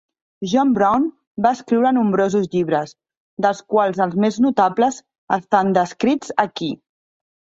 [0.51, 1.03] John Brown
[1.45, 2.95] va escriure nombrosos llibres,
[3.45, 4.97] dels quals els més notables
[5.39, 6.71] estan descrits aquí.